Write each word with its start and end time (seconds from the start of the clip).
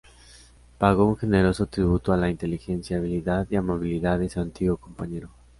Pagó 0.79 1.05
un 1.05 1.15
generoso 1.15 1.67
tributo 1.67 2.11
a 2.11 2.17
la 2.17 2.31
inteligencia, 2.31 2.97
habilidad 2.97 3.45
y 3.51 3.55
amabilidad 3.55 4.17
de 4.17 4.29
su 4.29 4.39
antiguo 4.39 4.77
compañero. 4.77 5.29